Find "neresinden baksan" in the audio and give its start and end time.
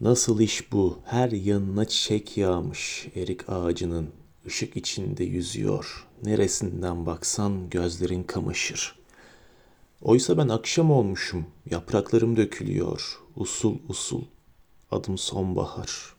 6.24-7.70